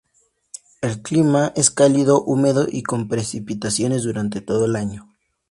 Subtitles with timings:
[0.81, 5.07] El clima es cálido, húmedo y con precipitaciones durante todo el año.